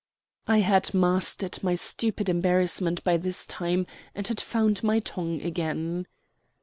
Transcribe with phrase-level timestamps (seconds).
[0.47, 3.85] I had mastered my stupid embarrassment by this time
[4.15, 6.07] and had found my tongue again.